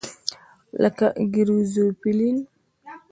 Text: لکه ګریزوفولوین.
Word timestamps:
لکه 0.83 1.07
ګریزوفولوین. 1.33 2.37